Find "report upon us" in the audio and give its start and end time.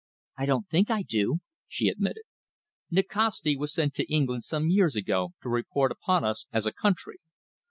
5.49-6.47